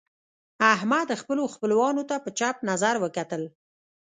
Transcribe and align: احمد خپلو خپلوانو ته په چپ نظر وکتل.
احمد 0.73 1.07
خپلو 1.21 1.43
خپلوانو 1.53 2.03
ته 2.09 2.15
په 2.23 2.29
چپ 2.39 2.55
نظر 2.69 2.95
وکتل. 2.99 3.43